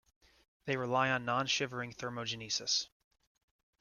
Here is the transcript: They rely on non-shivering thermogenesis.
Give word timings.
They 0.65 0.77
rely 0.77 1.11
on 1.11 1.25
non-shivering 1.25 1.93
thermogenesis. 1.93 2.87